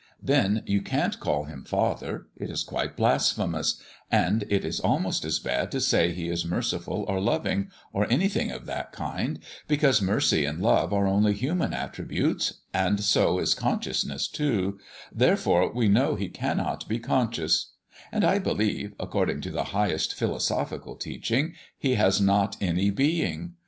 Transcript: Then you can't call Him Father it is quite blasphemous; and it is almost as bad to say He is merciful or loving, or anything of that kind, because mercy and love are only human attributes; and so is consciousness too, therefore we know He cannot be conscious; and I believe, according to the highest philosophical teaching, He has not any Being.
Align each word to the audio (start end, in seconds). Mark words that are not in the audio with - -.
Then 0.23 0.63
you 0.65 0.81
can't 0.81 1.19
call 1.19 1.43
Him 1.43 1.63
Father 1.63 2.25
it 2.35 2.49
is 2.49 2.63
quite 2.63 2.97
blasphemous; 2.97 3.79
and 4.09 4.45
it 4.49 4.65
is 4.65 4.79
almost 4.79 5.23
as 5.23 5.37
bad 5.37 5.69
to 5.73 5.79
say 5.79 6.11
He 6.11 6.27
is 6.27 6.43
merciful 6.43 7.05
or 7.07 7.19
loving, 7.19 7.69
or 7.93 8.11
anything 8.11 8.49
of 8.49 8.65
that 8.65 8.91
kind, 8.93 9.37
because 9.67 10.01
mercy 10.01 10.43
and 10.43 10.59
love 10.59 10.91
are 10.91 11.05
only 11.05 11.33
human 11.35 11.71
attributes; 11.71 12.61
and 12.73 12.99
so 12.99 13.37
is 13.37 13.53
consciousness 13.53 14.27
too, 14.27 14.79
therefore 15.11 15.71
we 15.71 15.87
know 15.87 16.15
He 16.15 16.29
cannot 16.29 16.87
be 16.89 16.97
conscious; 16.97 17.73
and 18.11 18.23
I 18.25 18.39
believe, 18.39 18.93
according 18.99 19.41
to 19.41 19.51
the 19.51 19.65
highest 19.65 20.15
philosophical 20.15 20.95
teaching, 20.95 21.53
He 21.77 21.93
has 21.93 22.19
not 22.19 22.57
any 22.59 22.89
Being. 22.89 23.53